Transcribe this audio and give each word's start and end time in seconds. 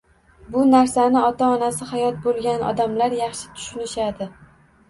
Bu 0.53 0.63
narsani 0.69 1.19
ota-onasi 1.27 1.87
hayot 1.91 2.17
bo‘lgan 2.25 2.65
odamlar 2.71 3.17
yaxshi 3.21 3.55
tushunishadi 3.61 4.31